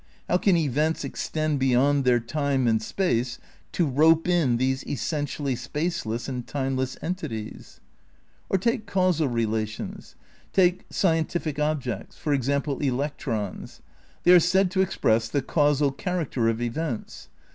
How 0.27 0.37
can 0.37 0.57
events 0.57 1.03
extend 1.03 1.59
beyond 1.59 2.05
their 2.05 2.19
time 2.19 2.65
and 2.65 2.81
space 2.81 3.37
to 3.73 3.85
rope 3.85 4.27
in 4.27 4.57
these 4.57 4.83
essentially 4.87 5.55
spaceless 5.55 6.27
and 6.27 6.47
timeless 6.47 6.97
entities? 7.03 7.79
Or 8.49 8.57
take 8.57 8.87
causal 8.87 9.27
relations. 9.27 10.15
Take, 10.53 10.85
scientific 10.89 11.59
objects; 11.59 12.17
for 12.17 12.33
example, 12.33 12.79
electrons. 12.79 13.81
They 14.23 14.31
are 14.31 14.39
said 14.39 14.71
to 14.71 14.81
"express 14.81 15.29
the 15.29 15.43
causal 15.43 15.91
character 15.91 16.49
of 16.49 16.63
events." 16.63 17.29